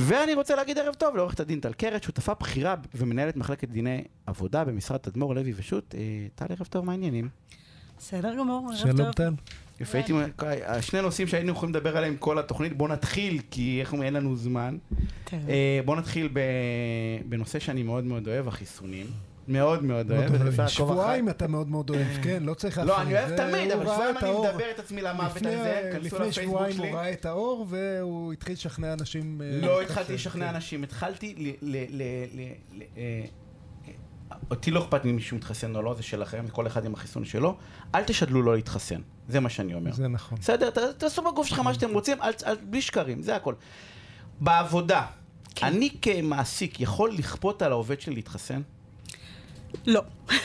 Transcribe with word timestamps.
ואני 0.00 0.34
רוצה 0.34 0.56
להגיד 0.56 0.78
ערב 0.78 0.94
טוב 0.94 1.16
לעורכת 1.16 1.40
הדין 1.40 1.60
טל 1.60 1.72
קרת, 1.72 2.02
שותפה 2.02 2.34
בכירה 2.34 2.74
ומנהלת 2.94 3.36
מחלקת 3.36 3.68
דיני 3.68 4.04
עבודה 4.26 4.64
במשרד 4.64 4.96
תדמור 4.96 5.34
לוי 5.34 5.52
ושות'. 5.56 5.94
אה, 5.94 6.00
טל, 6.34 6.44
ערב 6.48 6.66
טוב, 6.70 6.84
מה 6.84 6.92
העניינים? 6.92 7.28
בסדר 7.98 8.34
גמור, 8.38 8.68
ערב 8.68 8.76
שלום 8.78 8.96
טוב. 8.96 9.12
טל. 9.12 9.32
יפה, 9.80 9.98
הייתי, 9.98 10.12
שני 10.80 11.02
נושאים 11.02 11.28
שהיינו 11.28 11.52
יכולים 11.52 11.74
לדבר 11.74 11.96
עליהם 11.96 12.16
כל 12.16 12.38
התוכנית, 12.38 12.76
בוא 12.76 12.88
נתחיל, 12.88 13.40
כי 13.50 13.80
איך 13.80 13.92
אומרים, 13.92 14.06
אין 14.06 14.14
לנו 14.14 14.36
זמן. 14.36 14.78
אה, 15.32 15.80
בוא 15.84 15.96
נתחיל 15.96 16.28
בנושא 17.28 17.58
שאני 17.58 17.82
מאוד 17.82 18.04
מאוד 18.04 18.28
אוהב, 18.28 18.48
החיסונים. 18.48 19.06
מאוד 19.48 19.84
מאוד 19.84 20.12
אוהב. 20.12 20.66
שבועיים 20.68 21.28
אתה 21.28 21.46
מאוד 21.48 21.68
מאוד 21.68 21.90
אוהב, 21.90 22.06
כן, 22.24 22.42
לא 22.42 22.54
צריך 22.54 22.78
לא, 22.78 23.00
אני 23.02 23.14
אוהב 23.14 23.36
תמיד, 23.36 23.70
אבל 23.70 23.84
שבועיים 23.86 24.16
אני. 24.22 24.30
מדבר 24.32 24.70
את 24.74 24.78
עצמי 24.78 25.02
למוות 25.02 25.36
על 25.36 25.42
זה, 25.42 25.90
כנסו 25.92 26.16
לפני 26.16 26.32
שבועיים. 26.32 26.78
הוא 26.78 26.86
ראה 26.86 27.12
את 27.12 27.26
האור 27.26 27.66
והוא 27.68 28.32
התחיל 28.32 28.52
לשכנע 28.52 28.92
אנשים... 28.92 29.40
אה, 29.44 29.66
לא 29.66 29.82
התחלתי 29.82 30.14
לשכנע 30.14 30.48
כן. 30.48 30.54
אנשים, 30.54 30.82
התחלתי 30.82 31.54
ל... 31.62 31.76
אה, 32.96 33.24
אותי 34.50 34.70
לא 34.70 34.80
אכפת 34.84 35.04
אם 35.06 35.16
מישהו 35.16 35.36
מתחסן 35.36 35.76
או 35.76 35.82
לא, 35.82 35.94
זה 35.94 36.02
שלכם, 36.02 36.44
כל 36.52 36.66
אחד 36.66 36.84
עם 36.84 36.94
החיסון 36.94 37.24
שלו. 37.24 37.56
אל 37.94 38.04
תשדלו 38.04 38.42
לא 38.42 38.54
להתחסן, 38.56 39.00
זה 39.28 39.40
מה 39.40 39.48
שאני 39.48 39.74
אומר. 39.74 39.92
זה 39.92 40.08
נכון. 40.08 40.38
בסדר, 40.40 40.70
ת- 40.70 40.78
תעשו 40.78 41.22
בגוף 41.22 41.46
שלך 41.46 41.58
מה 41.58 41.74
שאתם 41.74 41.90
רוצים, 41.92 42.22
אל- 42.22 42.30
אל- 42.46 42.56
בלי 42.70 42.82
שקרים, 42.82 43.22
זה 43.22 43.36
הכל. 43.36 43.54
בעבודה, 44.40 45.06
כן. 45.54 45.66
אני 45.66 45.90
כמעסיק 46.02 46.80
יכול 46.80 47.12
לכפות 47.12 47.62
על 47.62 47.72
העובד 47.72 48.00
שלי 48.00 48.14
להתחסן? 48.14 48.60
לא. 49.86 50.02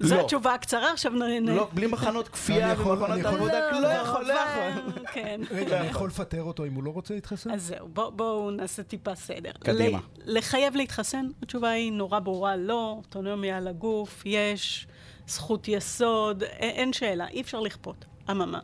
זו 0.00 0.14
לא. 0.14 0.20
התשובה 0.20 0.54
הקצרה, 0.54 0.92
עכשיו 0.92 1.12
נ... 1.12 1.22
נ- 1.22 1.48
לא, 1.56 1.68
בלי 1.74 1.86
מחנות 1.86 2.28
כפייה 2.28 2.74
ומחנות 2.78 3.24
עבודה, 3.26 3.70
לא 3.80 3.86
יכול, 3.88 4.24
לא 4.26 4.32
אבל- 4.44 4.78
יכול. 4.78 5.06
כן. 5.14 5.40
רגע, 5.50 5.80
אני 5.80 5.88
יכול 5.88 6.08
לפטר 6.08 6.42
אותו 6.42 6.64
אם 6.64 6.74
הוא 6.74 6.84
לא 6.84 6.90
רוצה 6.90 7.14
להתחסן? 7.14 7.50
אז 7.50 7.62
זהו, 7.62 7.88
בוא- 7.88 8.10
בואו 8.10 8.50
נעשה 8.50 8.82
טיפה 8.82 9.14
סדר. 9.14 9.50
קדימה. 9.60 9.98
לחייב 10.24 10.76
להתחסן? 10.76 11.26
התשובה 11.42 11.70
היא 11.70 11.92
נורא 11.92 12.18
ברורה, 12.18 12.56
לא, 12.56 12.94
אוטונומיה 12.98 13.56
על 13.56 13.68
הגוף, 13.68 14.22
יש, 14.26 14.86
זכות 15.26 15.68
יסוד, 15.68 16.42
אין 16.42 16.92
שאלה, 16.92 17.28
אי 17.28 17.40
אפשר 17.40 17.60
לכפות. 17.60 18.04
אממה, 18.30 18.58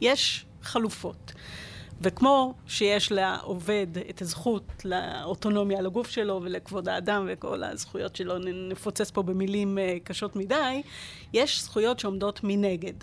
יש 0.00 0.46
חלופות. 0.62 1.32
וכמו 2.02 2.54
שיש 2.66 3.12
לעובד 3.12 3.86
את 4.10 4.22
הזכות 4.22 4.84
לאוטונומיה 4.84 5.78
על 5.78 5.86
הגוף 5.86 6.10
שלו 6.10 6.40
ולכבוד 6.42 6.88
האדם 6.88 7.26
וכל 7.28 7.64
הזכויות 7.64 8.16
שלו, 8.16 8.38
נפוצץ 8.38 9.10
פה 9.10 9.22
במילים 9.22 9.78
אה, 9.78 9.96
קשות 10.04 10.36
מדי, 10.36 10.82
יש 11.32 11.62
זכויות 11.62 11.98
שעומדות 11.98 12.40
מנגד. 12.44 12.94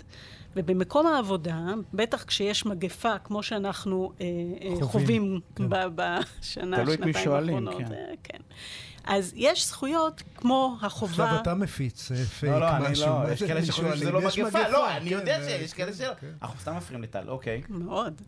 ובמקום 0.56 1.06
העבודה, 1.06 1.58
בטח 1.94 2.24
כשיש 2.24 2.66
מגפה, 2.66 3.18
כמו 3.18 3.42
שאנחנו 3.42 4.12
אה, 4.20 4.26
אה, 4.62 4.70
חווים, 4.70 4.86
חווים 4.86 5.40
כן. 5.56 5.68
ב- 5.68 5.86
בשנה, 5.94 6.76
תלוי 6.76 6.94
את 6.94 7.00
מי 7.00 7.06
שנתיים 7.06 7.24
שואלים, 7.24 7.68
האחרונות, 7.68 7.88
כן. 7.88 7.94
אה, 7.94 8.14
כן. 8.22 8.38
אז 9.04 9.32
יש 9.36 9.66
זכויות 9.66 10.22
כמו 10.36 10.76
החובה... 10.82 11.24
עכשיו 11.24 11.42
אתה 11.42 11.54
מפיץ 11.54 12.12
אה, 12.12 12.16
פייק 12.16 12.52
לא, 12.52 12.60
לא, 12.60 12.76
אני 12.76 12.90
משהו. 12.90 13.06
לא, 13.06 13.32
יש 13.32 13.42
כאלה 13.42 13.64
שחושבים 13.64 13.96
שזה? 13.96 14.10
לא 14.10 14.20
מגפה, 14.20 14.68
לא, 14.68 14.90
אני 14.90 15.10
כן, 15.10 15.16
יודע 15.16 15.38
אה, 15.40 15.44
שיש 15.44 15.72
כאלה 15.72 15.92
כן, 15.92 15.98
שלא. 15.98 16.14
כן. 16.20 16.26
אנחנו 16.42 16.60
סתם 16.60 16.76
מפריעים 16.76 17.02
לטל, 17.02 17.28
אוקיי. 17.28 17.62
מאוד. 17.68 18.22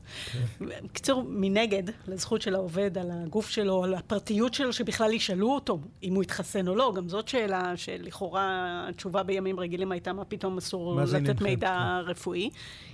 בקיצור, 0.61 1.25
מנגד, 1.29 1.83
לזכות 2.07 2.43
של 2.43 2.55
העובד 2.55 2.99
על 2.99 3.11
הגוף 3.13 3.51
שלו, 3.51 3.85
על 3.85 3.95
הפרטיות 3.95 4.55
שלו, 4.55 4.73
שבכלל 4.73 5.13
ישאלו 5.13 5.55
אותו 5.55 5.79
אם 6.03 6.15
הוא 6.15 6.23
התחסן 6.23 6.69
או 6.69 6.75
לא, 6.75 6.93
גם 6.97 7.09
זאת 7.09 7.29
שאלה 7.29 7.77
שלכאורה 7.77 8.87
התשובה 8.89 9.23
בימים 9.23 9.61
רגילים 9.61 9.93
הייתה 9.93 10.13
מה 10.13 10.25
פתאום 10.25 10.59
אסור 10.59 11.01
לתת? 11.01 11.41
מידע 11.41 12.01
רפואי. 12.07 12.51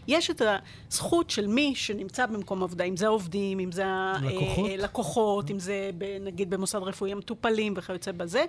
יש 0.09 0.31
את 0.31 0.43
הזכות 0.91 1.31
של 1.31 1.47
מי 1.47 1.75
שנמצא 1.75 2.27
במקום 2.27 2.63
עבודה, 2.63 2.85
אם 2.85 2.97
זה 2.97 3.07
העובדים, 3.07 3.61
אם 3.61 3.73
זה 3.73 3.85
לקוחות? 4.23 4.71
הלקוחות, 4.71 5.51
אם 5.51 5.59
זה 5.59 5.91
נגיד 6.21 6.51
במוסד 6.51 6.79
רפואי 6.79 7.13
המטופלים 7.13 7.68
וכיוצא 7.77 8.13
בזה, 8.13 8.45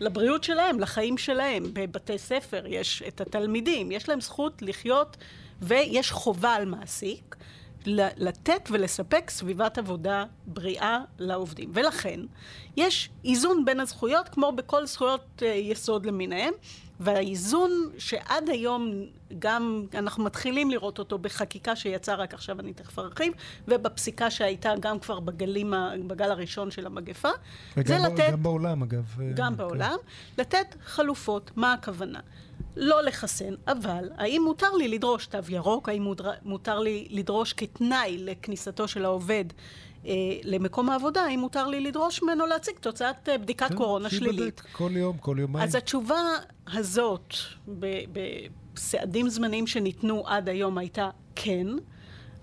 לבריאות 0.00 0.44
שלהם, 0.44 0.80
לחיים 0.80 1.18
שלהם. 1.18 1.64
בבתי 1.72 2.18
ספר 2.18 2.64
יש 2.66 3.02
את 3.08 3.20
התלמידים, 3.20 3.92
יש 3.92 4.08
להם 4.08 4.20
זכות 4.20 4.62
לחיות, 4.62 5.16
ויש 5.62 6.10
חובה 6.10 6.54
על 6.54 6.64
מעסיק. 6.64 7.36
לתת 7.86 8.68
ולספק 8.70 9.30
סביבת 9.30 9.78
עבודה 9.78 10.24
בריאה 10.46 10.98
לעובדים. 11.18 11.70
ולכן, 11.74 12.20
יש 12.76 13.10
איזון 13.24 13.64
בין 13.64 13.80
הזכויות, 13.80 14.28
כמו 14.28 14.52
בכל 14.52 14.86
זכויות 14.86 15.42
אה, 15.42 15.48
יסוד 15.48 16.06
למיניהם, 16.06 16.52
והאיזון 17.00 17.70
שעד 17.98 18.48
היום 18.48 18.92
גם 19.38 19.86
אנחנו 19.94 20.24
מתחילים 20.24 20.70
לראות 20.70 20.98
אותו 20.98 21.18
בחקיקה 21.18 21.76
שיצאה 21.76 22.14
רק 22.14 22.34
עכשיו, 22.34 22.60
אני 22.60 22.72
תכף 22.72 22.98
ארחיב, 22.98 23.32
ובפסיקה 23.68 24.30
שהייתה 24.30 24.72
גם 24.80 24.98
כבר 24.98 25.20
בגלים, 25.20 25.74
בגל 26.06 26.30
הראשון 26.30 26.70
של 26.70 26.86
המגפה, 26.86 27.28
זה 27.76 27.98
ב- 27.98 28.06
לתת... 28.06 28.32
גם 28.32 28.42
בעולם, 28.42 28.82
אגב. 28.82 29.16
אה, 29.20 29.32
גם 29.34 29.52
כן. 29.52 29.56
בעולם, 29.56 29.96
לתת 30.38 30.76
חלופות. 30.84 31.50
מה 31.56 31.72
הכוונה? 31.72 32.20
לא 32.76 33.02
לחסן, 33.02 33.54
אבל 33.66 34.10
האם 34.16 34.42
מותר 34.44 34.72
לי 34.72 34.88
לדרוש 34.88 35.26
תו 35.26 35.38
ירוק? 35.48 35.88
האם 35.88 36.02
מותר, 36.02 36.30
מותר 36.42 36.78
לי 36.78 37.06
לדרוש 37.10 37.52
כתנאי 37.52 38.18
לכניסתו 38.18 38.88
של 38.88 39.04
העובד 39.04 39.44
אה, 40.06 40.12
למקום 40.44 40.90
העבודה? 40.90 41.22
האם 41.22 41.40
מותר 41.40 41.66
לי 41.68 41.80
לדרוש 41.80 42.22
ממנו 42.22 42.46
להציג 42.46 42.74
תוצאת 42.80 43.28
אה, 43.28 43.38
בדיקת 43.38 43.68
כן, 43.68 43.76
קורונה 43.76 44.10
שלילית? 44.10 44.60
כל 44.72 44.90
יום, 44.94 45.18
כל 45.18 45.36
יומיים. 45.40 45.64
אז 45.64 45.74
התשובה 45.74 46.20
הזאת, 46.72 47.34
בסעדים 48.74 49.28
זמניים 49.28 49.66
שניתנו 49.66 50.22
עד 50.26 50.48
היום, 50.48 50.78
הייתה 50.78 51.10
כן. 51.34 51.66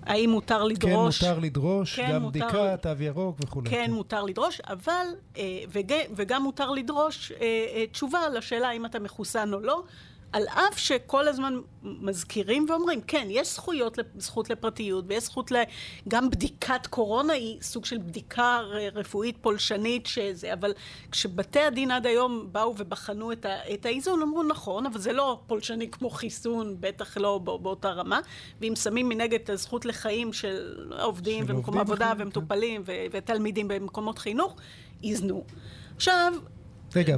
האם 0.03 0.29
מותר 0.29 0.59
כן, 0.59 0.65
לדרוש... 0.65 1.23
מותר 1.23 1.39
לדרוש, 1.39 1.95
כן, 1.95 2.11
גם 2.13 2.21
מותר- 2.21 2.39
בדיקה, 2.39 2.77
תו 2.77 3.03
ירוק 3.03 3.38
וכולי. 3.45 3.69
כן, 3.69 3.91
מותר 3.91 4.23
לדרוש, 4.23 4.61
אבל, 4.61 5.05
אה, 5.38 5.44
וג, 5.71 5.94
וגם 6.15 6.44
מותר 6.44 6.71
לדרוש 6.71 7.31
אה, 7.31 7.38
אה, 7.75 7.85
תשובה 7.91 8.29
לשאלה 8.29 8.71
אם 8.71 8.85
אתה 8.85 8.99
מחוסן 8.99 9.53
או 9.53 9.59
לא, 9.59 9.83
על 10.31 10.43
אף 10.47 10.77
שכל 10.77 11.27
הזמן 11.27 11.59
מזכירים 11.83 12.65
ואומרים, 12.69 13.01
כן, 13.01 13.27
יש 13.29 13.53
זכויות, 13.53 13.99
זכות 14.17 14.49
לפרטיות, 14.49 15.05
ויש 15.07 15.23
זכות 15.23 15.51
ל... 15.51 15.55
גם 16.07 16.29
בדיקת 16.29 16.88
קורונה 16.88 17.33
היא 17.33 17.61
סוג 17.61 17.85
של 17.85 17.97
בדיקה 17.97 18.59
רפואית 18.93 19.38
פולשנית, 19.41 20.05
שזה, 20.05 20.53
אבל 20.53 20.73
כשבתי 21.11 21.59
הדין 21.59 21.91
עד 21.91 22.05
היום 22.05 22.47
באו 22.51 22.75
ובחנו 22.77 23.31
את, 23.31 23.45
ה, 23.45 23.73
את 23.73 23.85
האיזון, 23.85 24.21
אמרו, 24.21 24.43
נכון, 24.43 24.85
אבל 24.85 24.99
זה 24.99 25.13
לא 25.13 25.39
פולשני 25.47 25.91
כמו 25.91 26.09
חיסון, 26.09 26.75
בטח 26.79 27.17
לא 27.17 27.38
בא, 27.38 27.57
באותה 27.57 27.89
רמה, 27.89 28.19
ואם 28.61 28.75
שמים 28.75 29.09
מנגד 29.09 29.39
את 29.44 29.49
הזכות 29.49 29.85
לחיים 29.85 30.33
של 30.33 30.89
עובדים 30.99 31.47
של 31.47 31.55
ומקום 31.55 31.77
עבודה 31.77 32.13
כן. 32.17 32.21
ומטופלים 32.21 32.83
ו- 32.85 33.05
ותלמידים 33.11 33.67
במקומות 33.67 34.19
חינוך, 34.19 34.55
איזנו. 35.03 35.44
עכשיו, 35.95 36.33
רגע, 36.96 37.18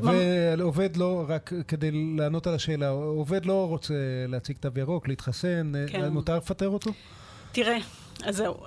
ועובד 0.58 0.98
לא, 0.98 1.26
רק 1.28 1.54
כדי 1.68 1.92
לענות 2.18 2.48
על 2.48 2.56
השאלה, 2.56 2.90
עובד 2.90 3.46
לא 3.46 3.68
רוצה 3.68 3.94
להציג 4.28 4.58
תו 4.60 4.70
ירוק, 4.76 5.08
להתחסן, 5.08 5.72
כן. 5.88 6.10
מותר 6.10 6.38
לפטר 6.38 6.70
אותו? 6.70 6.92
תראה, 7.52 7.78
אז 8.24 8.36
זהו, 8.36 8.58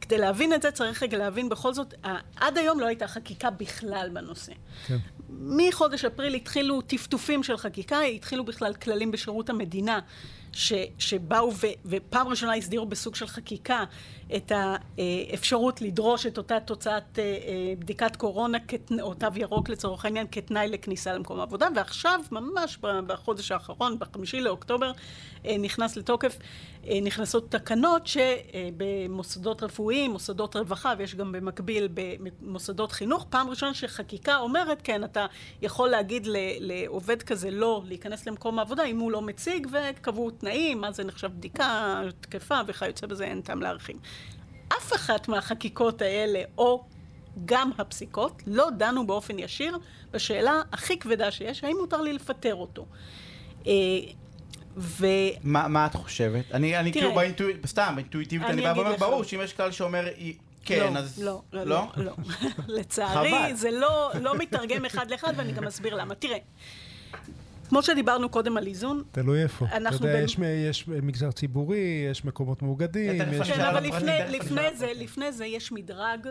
כדי 0.00 0.18
להבין 0.18 0.54
את 0.54 0.62
זה 0.62 0.70
צריך 0.70 1.02
רגע 1.02 1.18
להבין 1.18 1.48
בכל 1.48 1.74
זאת, 1.74 1.94
עד 2.36 2.58
היום 2.58 2.80
לא 2.80 2.86
הייתה 2.86 3.08
חקיקה 3.08 3.50
בכלל 3.50 4.10
בנושא. 4.12 4.52
כן. 4.86 4.96
מחודש 5.30 6.04
אפריל 6.04 6.34
התחילו 6.34 6.80
טפטופים 6.80 7.42
של 7.42 7.56
חקיקה, 7.56 8.00
התחילו 8.00 8.44
בכלל 8.44 8.74
כללים 8.74 9.10
בשירות 9.10 9.50
המדינה, 9.50 10.00
ש, 10.52 10.72
שבאו 10.98 11.52
ו, 11.54 11.66
ופעם 11.84 12.28
ראשונה 12.28 12.54
הסדירו 12.54 12.86
בסוג 12.86 13.14
של 13.14 13.26
חקיקה 13.26 13.84
את 14.36 14.52
האפשרות 14.54 15.82
לדרוש 15.82 16.26
את 16.26 16.38
אותה 16.38 16.60
תוצאת 16.60 17.18
אה, 17.18 17.22
אה, 17.22 17.74
בדיקת 17.78 18.16
קורונה 18.16 18.58
או 19.00 19.14
תו 19.14 19.26
ירוק 19.36 19.68
לצורך 19.68 20.04
העניין 20.04 20.26
כתנאי 20.32 20.68
לכניסה 20.68 21.12
למקום 21.12 21.40
העבודה, 21.40 21.68
ועכשיו, 21.76 22.20
ממש 22.30 22.78
בחודש 22.80 23.52
האחרון, 23.52 23.98
בחמישי 23.98 24.40
לאוקטובר, 24.40 24.92
אה, 25.46 25.58
נכנס 25.58 25.96
לתוקף, 25.96 26.38
נכנסות 27.02 27.50
תקנות 27.50 28.06
שבמוסדות 28.06 29.62
רפואיים, 29.62 30.10
מוסדות 30.10 30.56
רווחה, 30.56 30.94
ויש 30.98 31.14
גם 31.14 31.32
במקביל 31.32 31.88
במוסדות 31.94 32.92
חינוך, 32.92 33.26
פעם 33.30 33.50
ראשונה 33.50 33.74
שחקיקה 33.74 34.36
אומרת, 34.36 34.80
כן, 34.84 35.04
אתה 35.04 35.26
יכול 35.62 35.88
להגיד 35.88 36.26
לעובד 36.60 37.22
כזה 37.22 37.50
לא 37.50 37.82
להיכנס 37.84 38.26
למקום 38.26 38.58
העבודה 38.58 38.84
אם 38.84 38.98
הוא 38.98 39.12
לא 39.12 39.22
מציג, 39.22 39.66
וקבעו 39.72 40.30
תנאים, 40.42 40.80
מה 40.80 40.92
זה 40.92 41.04
נחשב 41.04 41.28
בדיקה 41.28 42.00
תקפה 42.20 42.60
וכיוצא 42.66 43.06
בזה, 43.06 43.24
אין 43.24 43.40
טעם 43.40 43.62
להרחיב. 43.62 43.96
אף 44.68 44.92
אחת 44.92 45.28
מהחקיקות 45.28 46.02
האלה, 46.02 46.42
או 46.58 46.84
גם 47.44 47.70
הפסיקות, 47.78 48.42
לא 48.46 48.68
דנו 48.76 49.06
באופן 49.06 49.38
ישיר 49.38 49.78
בשאלה 50.10 50.62
הכי 50.72 50.98
כבדה 50.98 51.30
שיש, 51.30 51.64
האם 51.64 51.76
מותר 51.80 52.00
לי 52.00 52.12
לפטר 52.12 52.54
אותו. 52.54 52.86
אה, 53.66 53.72
ו... 54.76 55.06
מה 55.42 55.68
מה 55.68 55.86
את 55.86 55.94
חושבת? 55.94 56.44
אני 56.52 56.78
אני 56.78 56.92
תראה. 56.92 57.02
כאילו 57.02 57.14
באינטואיטיבית, 57.14 57.66
סתם, 57.66 57.92
באינטואיטיבית, 57.94 58.48
אני 58.48 58.66
אני 58.66 58.74
בא 58.74 58.80
ואומר. 58.80 58.96
ברור 58.96 59.24
שאם 59.24 59.40
יש 59.42 59.52
קהל 59.52 59.72
שאומר 59.72 60.04
כן, 60.64 60.92
לא, 60.94 60.98
אז... 60.98 61.22
לא, 61.22 61.42
לא, 61.52 61.64
לא, 61.64 61.86
לא. 61.96 62.12
לצערי, 62.78 63.30
חבל. 63.30 63.54
זה 63.54 63.70
לא, 63.70 64.10
לא 64.20 64.38
מתרגם 64.38 64.84
אחד 64.84 65.10
לאחד, 65.10 65.32
ואני 65.36 65.52
גם 65.52 65.66
אסביר 65.66 65.94
למה. 65.94 66.14
תראה, 66.14 66.38
כמו 67.72 67.82
שדיברנו 67.82 68.28
קודם 68.28 68.56
על 68.56 68.66
איזון, 68.66 69.02
תלוי 69.12 69.42
איפה. 69.42 69.66
אנחנו 69.72 69.96
אתה 69.96 70.06
יודע, 70.06 70.14
בין- 70.16 70.24
יש, 70.24 70.38
יש 70.70 70.88
מגזר 70.88 71.30
ציבורי, 71.30 72.06
יש 72.10 72.24
מקומות 72.24 72.62
מאוגדים, 72.62 73.22
יש... 73.32 73.50
כן, 73.50 73.60
אבל 73.60 73.82
לפני, 73.84 74.18
לפני, 74.28 74.76
זה. 74.76 74.92
לפני 74.94 75.32
זה 75.32 75.46
יש 75.46 75.72
מדרג 75.72 76.28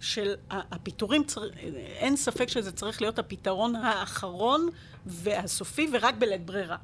של 0.00 0.34
הפיטורים, 0.50 1.24
צר... 1.24 1.40
אין 1.98 2.16
ספק 2.16 2.48
שזה 2.48 2.72
צריך 2.72 3.02
להיות 3.02 3.18
הפתרון 3.18 3.76
האחרון 3.76 4.68
והסופי 5.06 5.88
ורק 5.92 6.14
בלית 6.18 6.46
ברירה. 6.46 6.76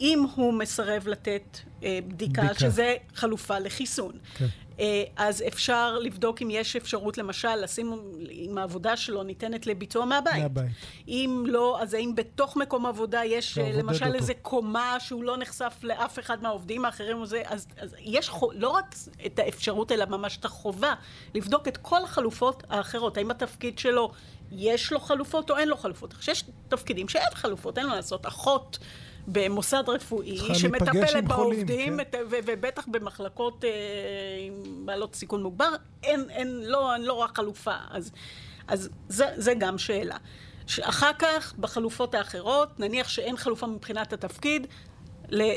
אם 0.00 0.26
הוא 0.34 0.54
מסרב 0.54 1.08
לתת 1.08 1.58
אה, 1.82 1.98
בדיקה, 2.08 2.42
בדיקה. 2.42 2.60
שזה 2.60 2.96
חלופה 3.14 3.58
לחיסון, 3.58 4.12
כן. 4.38 4.46
אה, 4.80 5.04
אז 5.16 5.44
אפשר 5.48 5.98
לבדוק 5.98 6.42
אם 6.42 6.48
יש 6.50 6.76
אפשרות 6.76 7.18
למשל 7.18 7.56
לשים, 7.56 7.92
אם 8.30 8.58
העבודה 8.58 8.96
שלו 8.96 9.22
ניתנת 9.22 9.66
לביצוע 9.66 10.04
מהבית. 10.04 10.42
מהבית. 10.42 10.70
אם 11.08 11.44
לא, 11.46 11.82
אז 11.82 11.94
האם 11.94 12.14
בתוך 12.14 12.56
מקום 12.56 12.86
עבודה 12.86 13.24
יש 13.24 13.58
אה, 13.58 13.72
למשל 13.72 14.04
אותו. 14.04 14.16
איזה 14.16 14.32
קומה 14.42 14.96
שהוא 15.00 15.24
לא 15.24 15.36
נחשף 15.36 15.74
לאף 15.82 16.18
אחד 16.18 16.42
מהעובדים 16.42 16.84
האחרים 16.84 17.22
וזה, 17.22 17.42
אז, 17.46 17.66
אז 17.76 17.94
יש 17.98 18.30
לא 18.52 18.68
רק 18.68 18.94
את 19.26 19.38
האפשרות 19.38 19.92
אלא 19.92 20.04
ממש 20.04 20.36
את 20.36 20.44
החובה 20.44 20.94
לבדוק 21.34 21.68
את 21.68 21.76
כל 21.76 22.04
החלופות 22.04 22.62
האחרות. 22.68 23.16
האם 23.16 23.30
התפקיד 23.30 23.78
שלו 23.78 24.10
יש 24.52 24.92
לו 24.92 25.00
חלופות 25.00 25.50
או 25.50 25.56
אין 25.56 25.68
לו 25.68 25.76
חלופות. 25.76 26.14
יש 26.28 26.44
תפקידים 26.68 27.08
שאין 27.08 27.34
חלופות, 27.34 27.78
אין 27.78 27.86
מה 27.86 27.96
לעשות. 27.96 28.26
אחות 28.26 28.78
במוסד 29.28 29.84
רפואי 29.88 30.54
שמטפלת 30.54 31.24
בעובדים, 31.24 31.98
כן. 32.12 32.18
ובטח 32.30 32.86
במחלקות 32.88 33.64
אה, 33.64 33.70
עם 34.46 34.86
בעלות 34.86 35.14
סיכון 35.14 35.42
מוגבר, 35.42 35.68
אין, 36.02 36.30
אין, 36.30 36.60
לא, 36.64 36.92
לא 36.98 37.12
רק 37.12 37.36
חלופה. 37.36 37.74
אז, 37.90 38.10
אז 38.68 38.88
זה, 39.08 39.26
זה 39.36 39.54
גם 39.54 39.78
שאלה. 39.78 40.16
אחר 40.82 41.10
כך, 41.18 41.54
בחלופות 41.58 42.14
האחרות, 42.14 42.80
נניח 42.80 43.08
שאין 43.08 43.36
חלופה 43.36 43.66
מבחינת 43.66 44.12
התפקיד, 44.12 44.66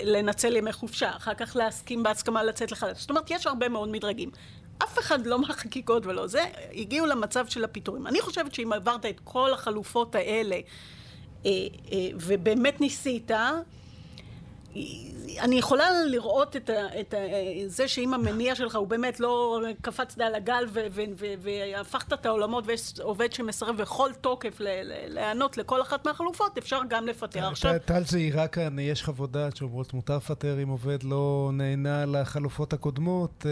לנצל 0.04 0.56
ימי 0.56 0.74
חופשה, 0.74 1.10
אחר 1.18 1.34
כך 1.34 1.56
להסכים 1.56 2.04
בהסכמה 2.04 2.44
לצאת 2.44 2.72
לחל"ת. 2.72 2.96
זאת 2.96 3.10
אומרת, 3.10 3.32
יש 3.32 3.48
הרבה 3.48 3.70
מאוד 3.70 3.90
מדרגים. 3.90 4.30
אף 4.84 5.00
אחד 5.00 5.26
לא 5.26 5.40
מהחקיקות 5.40 6.06
ולא 6.06 6.28
זה, 6.28 6.44
הגיעו 6.74 7.06
למצב 7.06 7.48
של 7.48 7.64
הפיטורים. 7.64 8.08
אני 8.08 8.22
חושבת 8.22 8.54
שאם 8.54 8.74
עברת 8.74 9.06
את 9.06 9.20
כל 9.24 9.54
החלופות 9.54 10.16
האלה, 10.16 10.60
ובאמת 12.14 12.82
ניסית, 12.82 13.32
אני 15.40 15.56
יכולה 15.56 15.86
לראות 16.06 16.56
את, 16.56 16.70
ה, 16.70 17.00
את 17.00 17.14
ה, 17.14 17.18
זה 17.68 17.88
שאם 17.88 18.14
המניע 18.14 18.56
שלך 18.56 18.76
הוא 18.76 18.88
באמת 18.88 19.20
לא 19.20 19.62
קפצת 19.82 20.22
על 20.22 20.36
הגל 20.36 20.66
ו, 20.74 20.80
ו, 20.92 21.02
ו, 21.16 21.26
והפכת 21.40 22.14
את 22.14 22.26
העולמות 22.26 22.64
ויש 22.68 22.94
עובד 23.00 23.34
שמסרב 23.34 23.78
בכל 23.78 24.10
תוקף 24.22 24.58
להיענות 24.60 25.58
לכל 25.58 25.82
אחת 25.82 26.08
מהחלופות, 26.08 26.58
אפשר 26.58 26.80
גם 26.90 27.08
לפטר. 27.08 27.48
עכשיו, 27.48 27.74
ט- 27.80 27.86
טל 27.86 28.04
זהירה 28.04 28.48
כאן, 28.48 28.80
יש 28.80 29.04
חוות 29.04 29.32
דעת 29.32 29.56
שאומרות 29.56 29.94
מותר 29.94 30.18
לפטר 30.18 30.64
אם 30.64 30.70
עובד 30.70 31.04
לא 31.04 31.50
נהנה 31.54 32.06
לחלופות 32.06 32.74
הקודמות, 32.74 33.46
אה, 33.46 33.52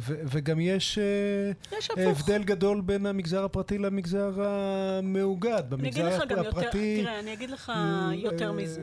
ו- 0.00 0.20
וגם 0.24 0.60
יש 0.60 0.98
אה, 0.98 1.78
יש. 1.78 1.90
הבדל 1.96 2.42
גדול 2.44 2.80
בין 2.80 3.06
המגזר 3.06 3.44
הפרטי 3.44 3.78
למגזר 3.78 4.32
המאוגד. 4.38 5.72
אני 5.72 5.88
אגיד 5.88 6.04
במגזר 6.04 6.24
לך 6.24 6.28
גם 6.28 6.36
יותר, 6.44 6.48
הפרטי... 6.48 7.00
תראה, 7.02 7.18
אני 7.18 7.32
אגיד 7.32 7.50
לך 7.50 7.72
אה, 7.74 8.10
יותר 8.14 8.46
אה, 8.46 8.52
מזה. 8.52 8.82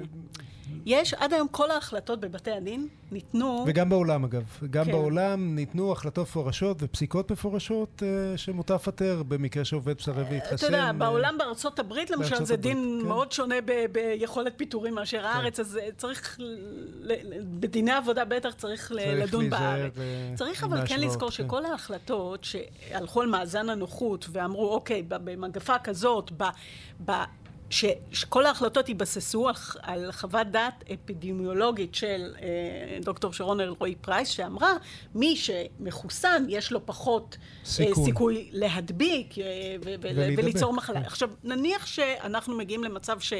יש, 0.86 1.14
עד 1.14 1.34
היום 1.34 1.48
כל 1.52 1.72
ההחלטות 1.72 2.20
בבתי 2.20 2.52
הדין 2.52 2.88
ניתנו... 3.12 3.64
וגם 3.68 3.90
בעולם 3.90 4.24
אגב, 4.24 4.44
גם 4.70 4.86
כן. 4.86 4.92
בעולם 4.92 5.56
ניתנו 5.56 5.92
החלטות 5.92 6.28
מפורשות 6.28 6.78
ופסיקות 6.80 7.32
מפורשות 7.32 8.04
אה, 8.06 8.38
שמותר 8.38 8.76
לפטר 8.76 9.24
במקרה 9.28 9.66
שעובד 9.66 9.96
מסרב 10.00 10.28
להתחסן. 10.32 10.56
אתה 10.56 10.66
יודע, 10.66 10.84
אה, 10.84 10.94
בעולם 10.94 11.36
בארצות 11.38 11.80
הברית 11.80 12.10
למשל 12.12 12.30
בארצות 12.30 12.48
זה 12.48 12.54
הברית, 12.54 12.76
דין 12.76 13.00
כן. 13.02 13.08
מאוד 13.08 13.32
שונה 13.32 13.56
ב- 13.66 13.86
ביכולת 13.92 14.54
פיטורים 14.58 14.96
מאשר 14.96 15.26
הארץ, 15.26 15.60
אז 15.60 15.78
אה, 15.78 15.90
צריך, 15.98 16.36
ל- 16.40 17.14
בדיני 17.60 17.92
עבודה 17.92 18.26
בטח 18.26 18.54
צריך 18.54 18.76
צריך 18.76 18.92
לדון 18.98 19.50
בארץ. 19.50 19.94
אה, 19.98 20.34
צריך 20.36 20.64
אבל 20.64 20.88
כן 20.88 21.00
לזכור 21.00 21.30
כן. 21.30 21.36
שכל 21.36 21.66
ההחלטות 21.66 22.44
שהלכו 22.44 23.22
על 23.22 23.28
מאזן 23.28 23.70
הנוחות 23.70 24.26
ואמרו, 24.32 24.74
אוקיי, 24.74 25.04
במגפה 25.08 25.80
כזאת, 25.80 26.32
ב... 26.38 26.44
ב- 27.06 27.45
ש, 27.70 27.86
שכל 28.12 28.46
ההחלטות 28.46 28.90
התבססו 28.90 29.48
על, 29.50 29.56
על 29.82 30.12
חוות 30.12 30.48
דעת 30.48 30.84
אפידמיולוגית 30.94 31.96
של 31.96 32.34
אה, 32.42 32.48
דוקטור 33.02 33.34
שרון 33.34 33.60
אלרועי 33.60 33.96
פרייס, 33.96 34.30
שאמרה, 34.30 34.74
מי 35.16 35.36
שמחוסן 35.36 36.46
יש 36.50 36.72
לו 36.72 36.86
פחות 36.86 37.38
סיכוי. 37.66 37.88
סיכוי, 37.88 38.06
סיכוי 38.06 38.50
להדביק 38.52 39.40
אה, 39.40 39.44
ו- 39.86 39.96
ו- 40.02 40.34
וליצור 40.38 40.74
מחלה. 40.74 41.00
כן. 41.00 41.06
עכשיו, 41.06 41.30
נניח 41.44 41.86
שאנחנו 41.86 42.58
מגיעים 42.58 42.84
למצב 42.84 43.20
ש... 43.20 43.34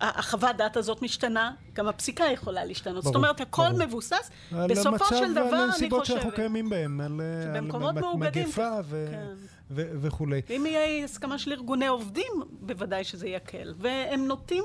החוות 0.00 0.56
דעת 0.56 0.76
הזאת 0.76 1.02
משתנה, 1.02 1.50
גם 1.72 1.88
הפסיקה 1.88 2.24
יכולה 2.24 2.64
להשתנות. 2.64 3.04
זאת 3.04 3.12
ברור, 3.12 3.16
אומרת, 3.16 3.40
הכל 3.40 3.62
ברור. 3.62 3.86
מבוסס. 3.86 4.30
על 4.52 4.70
בסופו 4.70 4.88
המצב 4.88 5.04
של 5.08 5.32
דבר, 5.34 5.44
ועל 5.44 5.54
אני 5.54 5.62
הנסיבות 5.62 6.06
שאנחנו 6.06 6.22
חושבת, 6.22 6.34
קיימים 6.40 6.68
בהם, 6.68 7.00
על, 7.00 7.20
אה, 7.20 7.58
על 7.58 8.16
מגפה 8.16 8.70
ו- 8.84 9.08
כן. 9.10 9.26
ו- 9.70 9.90
וכולי. 10.00 10.40
ואם 10.48 10.66
יהיה 10.66 11.04
הסכמה 11.04 11.38
של 11.38 11.52
ארגוני 11.52 11.86
עובדים, 11.86 12.32
בוודאי 12.60 13.04
שזה 13.04 13.28
יקל. 13.28 13.74
והם 13.78 14.26
נוטים 14.26 14.64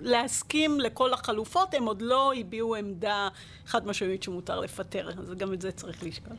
להסכים 0.00 0.80
לכל 0.80 1.12
החלופות, 1.12 1.74
הם 1.74 1.84
עוד 1.84 2.02
לא 2.02 2.32
הביעו 2.40 2.74
עמדה 2.74 3.28
חד 3.66 3.86
משמעית 3.86 4.22
שמותר 4.22 4.60
לפטר, 4.60 5.10
אז 5.18 5.30
גם 5.36 5.52
את 5.52 5.60
זה 5.60 5.72
צריך 5.72 6.02
לשקול. 6.02 6.36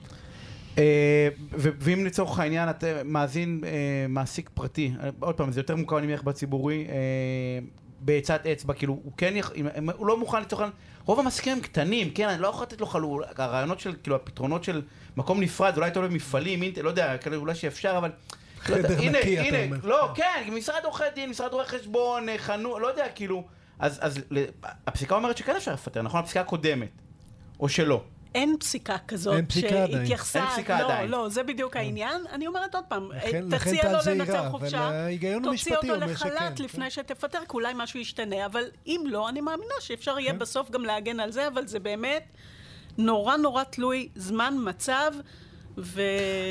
ו- 1.54 1.70
ואם 1.80 2.06
לצורך 2.06 2.40
העניין 2.40 2.70
אתה 2.70 2.88
מאזין 3.06 3.62
אה, 3.66 3.70
מעסיק 4.10 4.50
פרטי, 4.54 4.94
עוד 5.20 5.36
פעם 5.36 5.52
זה 5.52 5.60
יותר 5.60 5.76
מוכר 5.76 5.98
אני 5.98 6.08
מניח 6.08 6.22
בציבורי, 6.22 6.88
אה, 6.90 6.96
בעצת 8.06 8.46
אצבע, 8.46 8.74
כאילו 8.74 8.94
הוא 9.04 9.12
כן, 9.18 9.34
יכ- 9.36 9.52
אם- 9.56 9.68
אם- 9.78 9.90
הוא 9.90 10.08
לא 10.08 10.18
מוכן 10.18 10.42
לצורך 10.42 10.62
העניין, 10.62 10.78
רוב 11.06 11.20
המעסיקים 11.20 11.54
הם 11.54 11.60
קטנים, 11.62 12.10
כן, 12.10 12.30
אני 12.30 12.42
לא 12.42 12.48
יכול 12.48 12.64
לתת 12.64 12.82
לו 12.82 12.88
חלול, 12.88 13.24
הרעיונות 13.38 13.80
של, 13.80 13.96
כאילו 14.04 14.16
הפתרונות 14.16 14.64
של 14.64 14.82
מקום 15.18 15.40
נפרד, 15.42 15.78
אולי 15.78 15.88
אתה 15.88 16.00
עולה 16.00 16.10
במפעלים, 16.12 16.62
אינט- 16.64 16.82
לא 16.82 16.90
יודע, 16.90 17.18
כאלה 17.18 17.36
אולי 17.36 17.56
שאפשר, 17.56 17.96
אבל... 17.98 18.10
לא 18.10 18.76
חדר 18.76 19.00
הנה, 19.00 19.20
נקי, 19.20 19.40
אתה 19.42 19.48
הנה, 19.48 19.64
אומר. 19.64 19.78
לא, 19.84 20.10
כן, 20.16 20.50
משרד 20.54 20.80
עורכי 20.84 21.04
דין, 21.16 21.30
משרד 21.30 21.54
רואי 21.54 21.66
חשבון, 21.66 22.30
אה, 22.30 22.38
חנות, 22.38 22.82
לא 22.82 22.88
יודע, 22.88 23.06
כאילו, 23.16 23.44
אז, 23.80 24.00
אז 24.02 24.20
הפסיקה 24.88 25.16
אומרת 25.16 25.38
שכן 25.38 25.56
אפשר 25.56 25.74
לפטר, 25.74 26.02
נכון? 26.02 26.20
הפסיקה 26.20 26.42
הקודמת, 26.42 26.90
או 27.60 27.70
שלא. 27.70 28.04
אין 28.36 28.56
פסיקה 28.60 28.96
כזאת 29.08 29.36
אין 29.36 29.46
פסיקה. 29.46 29.70
שהתייחסה... 29.70 30.40
אין 30.40 30.48
פסיקה 30.50 30.80
לא, 30.80 30.86
עדיין. 30.86 31.10
לא, 31.10 31.30
זה 31.30 31.44
בדיוק 31.44 31.76
העניין. 31.76 32.22
אני 32.32 32.48
אומרת 32.48 32.76
עוד 32.76 32.84
פעם, 32.88 33.12
לכן- 33.12 33.46
לכן 33.48 33.58
תציע 33.58 33.82
טל 33.82 33.92
לו 33.92 33.98
לנצל 34.16 34.50
חופשה, 34.50 35.08
תוציא 35.44 35.76
אותו 35.76 35.94
אומר 35.94 36.16
שכן, 36.16 36.28
לחל"ת 36.30 36.58
כן. 36.58 36.64
לפני 36.64 36.90
שתפטר, 36.90 37.40
כי 37.40 37.54
אולי 37.54 37.74
משהו 37.76 38.00
ישתנה, 38.00 38.46
אבל 38.46 38.64
אם 38.88 39.02
לא, 39.08 39.30
אני 39.30 39.42
מאמינה 39.42 39.74
שאפשר 39.80 40.20
יהיה 40.20 40.32
כן. 40.32 40.40
בסוף 40.40 40.72
גם 40.72 40.86
להגן 40.86 41.20
על 41.20 41.32
זה, 41.32 41.48
אבל 41.48 41.68
זה 41.68 41.80
באמת 41.80 42.24
נורא 42.98 43.38
נורא 43.38 43.64
תלוי 43.64 44.10
זמן, 44.16 44.54
מצב, 44.64 45.12
ו... 45.78 46.02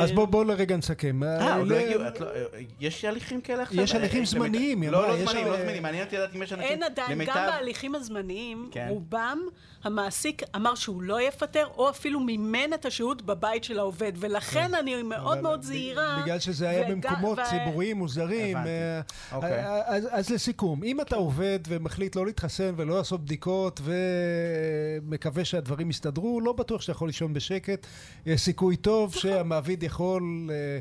אז 0.01 0.13
בואו 0.13 0.27
בוא 0.27 0.45
לרגע 0.45 0.77
נסכם. 0.77 1.23
אה, 1.23 1.57
עוד 1.57 1.69
לא 1.69 1.77
הגיעו, 1.77 2.09
את 2.09 2.21
לא- 2.21 2.27
אה, 2.27 2.43
יש 2.81 3.05
הליכים 3.05 3.41
כאלה 3.41 3.63
עכשיו? 3.63 3.81
יש 3.85 3.95
הליכים 3.95 4.21
אה, 4.21 4.27
זמניים, 4.27 4.83
היא 4.83 4.91
לא, 4.91 4.99
אמרה, 4.99 5.09
לא 5.09 5.15
יש 5.15 5.29
זמניים, 5.29 5.47
לא 5.47 5.57
זמניים, 5.57 5.83
מעניין 5.83 6.05
אותי 6.05 6.17
לדעת 6.17 6.35
אם 6.37 6.43
יש 6.43 6.53
אנשים, 6.53 6.71
אין 6.71 6.83
עדיין, 6.83 7.25
גם 7.25 7.35
בהליכים 7.35 7.95
הזמניים, 7.95 8.69
כן. 8.73 8.87
רובם, 8.91 9.39
המעסיק 9.85 10.43
אמר 10.57 10.75
שהוא 10.75 11.03
לא 11.03 11.29
יפטר, 11.29 11.67
או 11.79 11.91
אפילו 11.91 12.21
מימן 12.21 12.73
את 12.75 12.85
השהות 12.87 13.23
בבית 13.23 13.65
של 13.65 13.79
העובד, 13.79 14.13
ולכן 14.17 14.75
אני 14.75 15.03
מאוד 15.03 15.21
כן. 15.21 15.27
אבל 15.27 15.41
מאוד 15.41 15.61
ב- 15.61 15.63
זהירה. 15.63 16.21
בגלל 16.23 16.39
שזה 16.39 16.69
היה 16.69 16.89
במקומות 16.91 17.39
ו- 17.39 17.43
ציבוריים 17.51 17.97
מוזרים. 17.97 18.57
אה, 18.57 19.01
אוקיי. 19.33 19.65
אה, 19.65 19.83
אז, 19.87 20.09
אז 20.11 20.31
לסיכום, 20.31 20.85
אם 20.85 21.01
אתה 21.01 21.17
עובד 21.17 21.59
ומחליט 21.69 22.17
לא 22.17 22.27
להתחסן 22.27 22.73
ולא 22.77 22.97
לעשות 22.97 23.21
בדיקות 23.25 23.81
ומקווה 23.85 25.45
שהדברים 25.45 25.91
יסתדרו, 25.91 26.41
לא 26.41 26.53
בטוח 26.53 26.81
שאתה 26.81 26.93
יכול 26.93 27.09
לישון 27.09 27.35
בשקט. 27.35 27.87
יש 28.27 28.41
סיכוי 28.41 28.77
טוב 28.77 29.14
שהמעביד 29.19 29.83
יכול... 29.83 30.23
אה, 30.51 30.79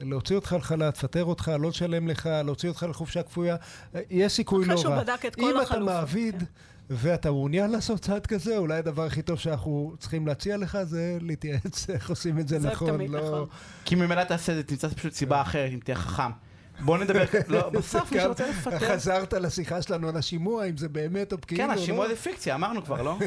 להוציא 0.00 0.36
אותך 0.36 0.56
לחל"ת, 0.58 0.96
לפטר 0.96 1.24
אותך, 1.24 1.50
לא 1.58 1.68
לשלם 1.68 2.08
לך, 2.08 2.28
להוציא 2.44 2.68
אותך 2.68 2.86
לחופשה 2.90 3.22
כפויה, 3.22 3.56
אה, 3.94 4.00
יש 4.10 4.32
סיכוי 4.32 4.64
אחרי 4.64 4.74
לא 4.74 4.80
שהוא. 4.80 4.96
בדק 4.96 5.26
את 5.26 5.34
כל 5.34 5.56
אם 5.56 5.62
אתה 5.62 5.78
מעביד 5.78 6.38
כן. 6.38 6.44
ואתה 6.90 7.30
מעוניין 7.30 7.70
לעשות 7.70 8.00
צעד 8.00 8.26
כזה, 8.26 8.56
אולי 8.56 8.78
הדבר 8.78 9.04
הכי 9.04 9.22
טוב 9.22 9.38
שאנחנו 9.38 9.94
צריכים 9.98 10.26
להציע 10.26 10.56
לך 10.56 10.78
זה 10.82 11.18
להתייעץ 11.20 11.86
איך 11.90 12.10
עושים 12.10 12.38
את 12.38 12.48
זה 12.48 12.58
נכון. 12.58 13.00
לא... 13.00 13.20
נכון. 13.20 13.48
כי 13.84 13.94
ממילא 13.94 14.24
תעשה 14.24 14.52
את 14.52 14.56
זה, 14.56 14.62
תמצא 14.62 14.88
פשוט 14.88 15.12
סיבה 15.12 15.40
אחרת, 15.40 15.70
אם 15.72 15.78
תהיה 15.84 15.96
חכם. 15.96 16.30
בוא 16.80 16.98
נדבר, 16.98 17.24
לא, 17.48 17.68
בסוף 17.78 18.12
מי 18.12 18.20
שרוצה 18.20 18.46
לפטר. 18.50 18.78
חזרת 18.78 19.32
לשיחה 19.32 19.82
שלנו 19.82 20.08
על 20.08 20.16
השימוע, 20.16 20.64
אם 20.64 20.76
זה 20.76 20.88
באמת 20.88 21.32
או 21.32 21.38
כאילו, 21.46 21.62
כן, 21.62 21.68
לא? 21.68 21.74
השימוע 21.74 22.08
זה 22.08 22.16
פיקציה, 22.16 22.54
אמרנו 22.54 22.84
כבר, 22.84 23.02
לא? 23.02 23.18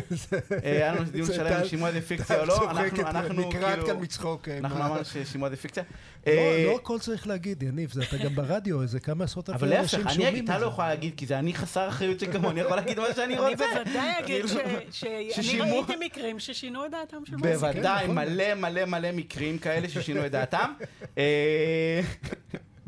אה, 0.64 0.72
היה 0.72 0.92
לנו 0.96 1.04
דיון 1.04 1.26
זה 1.28 1.34
שלם 1.34 1.54
אם 1.54 1.68
שימוע 1.68 1.92
זה 1.92 2.02
פיקציה 2.02 2.40
או 2.42 2.46
לא, 2.46 2.72
אנחנו, 2.72 3.02
אנחנו 3.08 3.48
נקרעת 3.48 3.74
כאילו, 3.74 3.88
כאן 3.88 3.96
מצחוק. 4.02 4.50
אה, 4.50 4.58
אנחנו 4.58 4.78
אמרנו 4.86 5.06
ששימוע 5.06 5.50
זה 5.50 5.56
פיקציה. 5.56 5.84
לא- 6.28 6.32
אה, 6.32 6.64
לא 6.66 6.76
הכל 6.76 7.00
צריך 7.00 7.28
להגיד, 7.28 7.64
יניב, 7.64 7.94
אתה 8.08 8.18
גם 8.18 8.36
ברדיו, 8.36 8.82
איזה 8.82 9.00
כמה 9.00 9.24
עשרות 9.24 9.50
אבל 9.50 9.68
אלפי 9.74 9.76
להפך, 9.82 9.94
אנשים 9.94 10.08
אני 10.08 10.14
שומעים 10.14 10.34
אגיד, 10.34 10.44
את 10.44 10.50
אתה 10.50 10.60
לא 10.60 10.68
זה. 10.68 10.74
יכולה 10.74 10.88
להגיד, 10.90 11.14
כי 11.18 11.26
זה 11.26 11.40
אני 11.40 11.54
חסר 11.54 11.88
אחריות 11.90 12.20
שכמוני, 12.20 12.60
יכול 12.60 12.76
להגיד 12.78 13.00
מה 13.00 13.06
שאני 13.16 13.38
אני 13.38 13.52
רוצה. 13.52 13.66
בוודאי 13.84 14.10
אגיד 14.20 14.46
ש- 14.48 14.54
כאילו, 14.54 15.32
שאני 15.32 15.62
ראיתי 15.62 15.94
מקרים 16.06 16.40
ששינו 16.40 16.86
את 16.86 16.92
דעתם 16.92 17.18
של 17.26 17.36
מעסיקים. 17.36 17.60
בוודאי, 17.60 18.04
נכון. 18.04 18.16
מלא 18.16 18.54
מלא 18.56 18.86
מלא 18.86 19.12
מקרים 19.12 19.58
כאלה 19.58 19.90
ששינו 19.90 20.26
את 20.26 20.32
דעתם. 20.38 20.72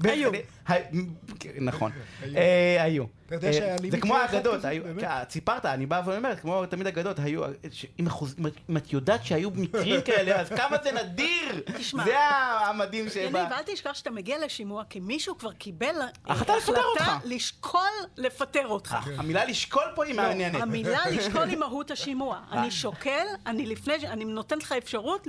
אה, 0.05 0.11
היו. 0.11 0.31
הי- 0.67 0.83
נכון. 1.61 1.91
אה, 2.35 2.83
היו. 2.83 3.03
אתה 3.27 3.35
יודע 3.35 3.47
אה, 3.47 3.53
שהיה 3.53 3.75
לי 3.81 3.91
זה 3.91 3.99
כמו 4.01 4.17
האגדות, 4.17 4.65
היו-? 4.65 4.83
אה, 5.03 5.23
סיפרת, 5.29 5.65
אני 5.65 5.85
בא 5.85 6.01
ואומר, 6.05 6.35
כמו 6.35 6.65
תמיד 6.65 6.87
אגדות, 6.87 7.19
היו, 7.19 7.41
אם 7.99 8.07
את- 8.77 8.93
יודעת 8.93 9.25
שהיו 9.25 9.49
מקרים 9.51 10.01
כאלה, 10.05 10.39
אז 10.41 10.49
כמה 10.49 10.77
זה 10.83 10.91
נדיר! 10.91 11.61
תשמע. 11.77 12.03
זה 12.03 12.17
המדהים 12.65 13.09
שבא. 13.09 13.21
יניב, 13.21 13.35
אל 13.51 13.61
תשכח 13.65 13.93
שאתה 13.93 14.09
מגיע 14.11 14.45
לשימוע, 14.45 14.83
כי 14.89 14.99
מישהו 14.99 15.37
כבר 15.37 15.51
קיבל 15.51 15.95
אה, 16.01 16.07
החלטה. 16.25 16.53
לשקול 17.25 17.81
לפטר 18.17 18.67
אותך. 18.67 18.97
המילה 19.17 19.45
לשקול 19.45 19.83
פה 19.95 20.05
היא 20.05 20.15
מעניינת. 20.15 20.55
לא, 20.55 20.61
המילה 20.61 20.99
לשקול 21.11 21.49
היא 21.49 21.57
מהות 21.57 21.91
השימוע. 21.91 22.39
אה. 22.51 22.59
אני 22.61 22.71
שוקל, 22.71 23.25
אני 23.45 23.65
לפני, 23.65 23.93
אני 24.07 24.25
נותנת 24.25 24.63
לך 24.63 24.71
אפשרות 24.71 25.27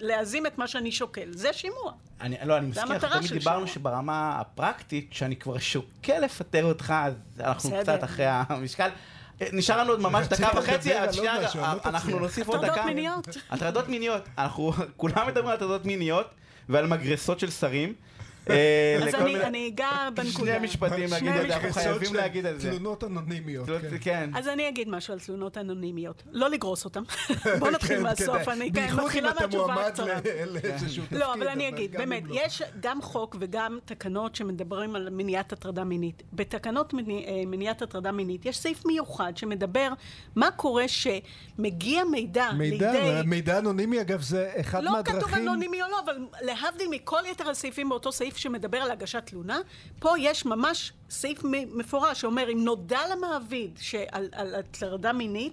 להזים 0.00 0.46
את- 0.46 0.58
מה 0.58 0.66
שאני 0.66 0.92
שוקל. 0.92 1.28
זה 1.30 1.52
שימוע. 1.52 1.92
אני, 2.20 2.36
לא, 2.44 2.56
אני 2.56 2.66
מסכים, 2.66 2.86
תמיד 2.98 3.32
דיברנו 3.32 3.66
שימוע. 3.66 3.66
שברמה 4.02 4.40
הפרקטית, 4.40 5.08
שאני 5.12 5.36
כבר 5.36 5.58
שוקל 5.58 6.18
לפטר 6.18 6.64
אותך, 6.64 6.94
אז 6.96 7.14
אנחנו 7.40 7.70
בסדר. 7.70 7.82
קצת 7.82 8.04
אחרי 8.04 8.24
המשקל. 8.28 8.88
נשאר 9.52 9.78
לנו 9.78 9.90
עוד 9.90 10.00
ממש 10.00 10.26
דקה 10.26 10.48
וחצי, 10.58 10.98
אז 10.98 11.14
שנייה, 11.14 11.40
לא 11.54 11.66
אנחנו. 11.84 12.18
נוסיף 12.18 12.48
עוד 12.48 12.56
הטרדות 12.64 12.76
דקה. 12.76 12.86
מיניות. 12.86 13.28
הטרדות 13.50 13.88
מיניות. 13.88 14.22
אנחנו 14.38 14.72
כולם 14.96 15.26
מדברים 15.26 15.46
על 15.46 15.54
הטרדות 15.54 15.84
מיניות 15.84 16.26
ועל 16.68 16.86
מגרסות 16.86 17.40
של 17.40 17.50
שרים. 17.50 17.94
אה, 18.50 18.98
אז 19.02 19.14
אני 19.14 19.68
אגע 19.68 20.08
בנקודה. 20.14 20.56
שני 20.56 20.66
משפטים 20.66 21.10
להגיד 21.10 21.28
את 21.28 21.48
זה, 21.48 21.54
אנחנו. 21.56 21.72
חייבים 21.72 22.14
להגיד 22.14 22.46
את 22.46 22.60
זה. 22.60 22.70
תלונות 22.70 23.04
אנונימיות. 23.04 23.66
כן. 23.66 23.96
כן. 24.00 24.30
אז 24.34 24.48
אני 24.48 24.68
אגיד 24.68 24.88
משהו 24.88 25.12
על 25.12 25.20
תלונות 25.20 25.58
אנונימיות. 25.58 26.22
לא 26.32 26.50
לגרוס 26.50 26.84
אותם. 26.84 27.02
בוא 27.58 27.70
נתחיל 27.70 27.96
כן, 27.96 28.02
מהסוף. 28.02 28.48
אני 28.48 28.72
כן, 28.72 28.72
בייחוד 28.72 28.98
אם 28.98 29.04
מתחילה 29.04 29.30
אתה 29.30 29.40
מהתשובה 29.40 29.74
מועמד 29.74 29.88
הקצרה. 29.88 30.06
ל- 30.06 30.58
לאיזשהו 30.64 31.04
תפקיד. 31.04 31.18
לא, 31.18 31.34
אבל 31.34 31.48
אני 31.48 31.68
אגיד, 31.68 31.92
באמת, 31.92 32.22
לא. 32.26 32.40
יש 32.44 32.62
גם 32.80 33.02
חוק 33.02 33.36
וגם 33.38 33.78
תקנות 33.84 34.34
שמדברים 34.34 34.96
על 34.96 35.08
מניעת 35.10 35.52
הטרדה 35.52 35.84
מינית. 35.84 36.22
בתקנות 36.32 36.94
אה, 36.94 36.98
מניעת 37.46 37.82
הטרדה 37.82 38.12
מינית 38.12 38.46
יש 38.46 38.58
סעיף 38.58 38.86
מיוחד 38.86 39.36
שמדבר 39.36 39.88
מה 40.36 40.50
קורה 40.50 40.84
שמגיע 40.88 42.04
מידע 42.04 42.48
לידי... 42.58 43.22
מידע 43.24 43.58
אנונימי 43.58 44.00
אגב 44.00 44.22
זה 44.22 44.52
אחד 44.60 44.82
לא 44.82 44.92
מהדרכים... 44.92 45.20
כתוב 45.20 45.34
אנונימי 45.34 45.82
או 45.82 45.88
לא, 45.90 46.00
אבל 46.04 46.16
להבדיל 46.40 46.88
מכל 46.90 47.20
יתר 47.30 47.50
הסעיפים 47.50 47.88
באותו 47.88 48.12
סעיף 48.12 48.31
שמדבר 48.36 48.78
על 48.78 48.90
הגשת 48.90 49.26
תלונה, 49.26 49.58
פה 49.98 50.10
יש 50.18 50.44
ממש 50.44 50.92
סעיף 51.10 51.44
מפורש 51.74 52.20
שאומר, 52.20 52.52
אם 52.52 52.64
נודע 52.64 53.00
למעביד 53.12 53.78
שעל 53.80 54.28
על 54.32 54.54
הטרדה 54.54 55.12
מינית, 55.12 55.52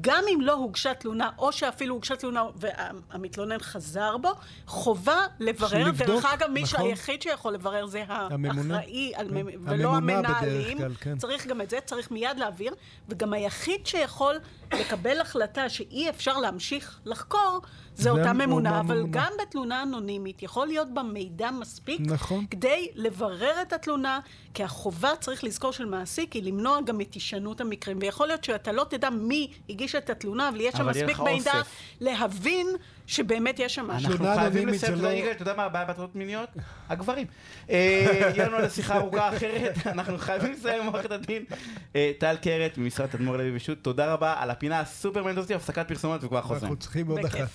גם 0.00 0.24
אם 0.34 0.40
לא 0.40 0.52
הוגשה 0.52 0.94
תלונה, 0.94 1.30
או 1.38 1.52
שאפילו 1.52 1.94
הוגשה 1.94 2.16
תלונה 2.16 2.44
והמתלונן 2.56 3.58
חזר 3.58 4.16
בו, 4.16 4.30
חובה 4.66 5.26
לברר. 5.40 5.88
לבדוק, 5.88 6.06
דרך 6.06 6.24
אגב, 6.24 6.50
מי 6.50 6.62
נכון. 6.62 6.80
שהיחיד 6.80 7.22
שיכול 7.22 7.52
לברר 7.52 7.86
זה 7.86 8.04
הממונה. 8.08 8.76
האחראי, 8.76 9.12
על 9.14 9.28
כן. 9.28 9.46
ולא 9.64 9.96
המנהלים. 9.96 10.78
כלל, 10.78 10.94
כן. 11.00 11.18
צריך 11.18 11.46
גם 11.46 11.60
את 11.60 11.70
זה, 11.70 11.78
צריך 11.84 12.10
מיד 12.10 12.38
להעביר, 12.38 12.74
וגם 13.08 13.32
היחיד 13.32 13.86
שיכול 13.86 14.36
לקבל 14.72 15.20
החלטה 15.20 15.68
שאי 15.68 16.10
אפשר 16.10 16.38
להמשיך 16.38 17.00
לחקור, 17.04 17.60
זה 17.94 18.02
זה 18.02 18.10
אותה 18.10 18.32
ממונה, 18.32 18.80
אבל 18.80 18.94
הממונה. 18.94 19.08
גם 19.12 19.32
בתלונה 19.42 19.82
אנונימית 19.82 20.42
יכול 20.42 20.66
להיות 20.66 20.94
בה 20.94 21.02
מידע 21.02 21.50
מספיק 21.50 22.00
נכון. 22.00 22.46
כדי 22.50 22.88
לברר 22.94 23.62
את 23.62 23.72
התלונה, 23.72 24.20
כי 24.54 24.64
החובה, 24.64 25.10
צריך 25.20 25.44
לזכור, 25.44 25.72
של 25.72 25.84
מעסיק 25.84 26.32
היא 26.32 26.42
למנוע 26.42 26.80
גם 26.80 27.00
את 27.00 27.14
הישנות 27.14 27.60
המקרים. 27.60 27.98
ויכול 28.00 28.26
להיות 28.26 28.44
שאתה 28.44 28.72
לא 28.72 28.86
תדע 28.90 29.10
מי 29.10 29.52
הגיש 29.70 29.94
את 29.94 30.10
התלונה, 30.10 30.48
אבל 30.48 30.60
יש 30.60 30.74
שם 30.74 30.80
אבל 30.80 30.96
יהיה 30.96 31.06
מספיק 31.06 31.18
לך 31.18 31.24
מידע 31.24 31.52
אוסף. 31.58 31.68
להבין 32.00 32.66
שבאמת 33.06 33.58
יש 33.58 33.74
שם 33.74 33.86
משהו. 33.86 34.06
אנחנו 34.06 34.16
תלונה 34.24 34.34
חייבים 34.40 34.62
אנונימית 34.62 34.82
לסיים, 34.82 34.96
זה 34.96 35.00
אתה 35.00 35.08
יודע, 35.08 35.14
לא- 35.14 35.22
יגאל, 35.22 35.32
אתה 35.32 35.42
יודע 35.42 35.54
מה 35.54 35.64
הבעיה 35.64 35.84
בהטרדות 35.84 36.16
מיניות? 36.16 36.48
הגברים. 36.88 37.26
אה, 37.70 38.30
יהיה 38.34 38.48
לנו 38.48 38.56
על 38.56 38.68
שיחה 38.68 38.96
ארוכה 38.96 39.36
אחרת, 39.36 39.74
אנחנו 39.86 40.18
חייבים 40.18 40.52
לסיים 40.52 40.82
עם 40.82 40.86
עורכת 40.86 41.10
הדין 41.10 41.44
אה, 41.96 42.12
טל 42.18 42.36
קרת 42.42 42.78
ממשרד 42.78 43.06
תדמור 43.06 43.36
לוי 43.36 43.56
ושות', 43.56 43.78
תודה 43.82 44.12
רבה 44.12 44.34
על 44.38 44.50
הפינה 44.58 44.80
הסופר 44.80 45.24
מנטוסטי, 45.24 45.54
הפסקת 45.54 45.88
פרסומות 45.88 46.24
וכבר 46.24 46.42
חוזרים. 46.42 46.62
אנחנו 46.62 46.76
צריכים 46.76 47.06
עוד 47.06 47.24
אחת. 47.24 47.48